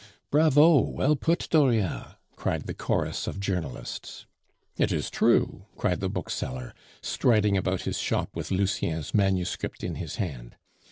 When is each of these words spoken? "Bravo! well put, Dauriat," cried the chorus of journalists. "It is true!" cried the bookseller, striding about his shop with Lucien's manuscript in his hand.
"Bravo! 0.31 0.79
well 0.79 1.15
put, 1.15 1.47
Dauriat," 1.51 2.15
cried 2.35 2.63
the 2.65 2.73
chorus 2.73 3.27
of 3.27 3.39
journalists. 3.39 4.25
"It 4.75 4.91
is 4.91 5.11
true!" 5.11 5.67
cried 5.77 5.99
the 5.99 6.09
bookseller, 6.09 6.73
striding 7.03 7.55
about 7.55 7.81
his 7.83 7.99
shop 7.99 8.35
with 8.35 8.49
Lucien's 8.49 9.13
manuscript 9.13 9.83
in 9.83 9.97
his 9.97 10.15
hand. 10.15 10.55